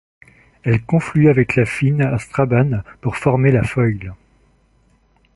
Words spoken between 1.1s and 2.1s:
avec la Finn